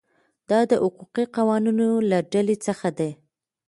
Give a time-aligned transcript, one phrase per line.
[0.49, 3.11] دا د حقوقي قوانینو له ډلې څخه دي.